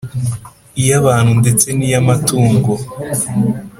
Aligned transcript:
iy’abantu 0.81 1.31
ndetse 1.41 1.67
n’iy’amatungo 1.77 2.71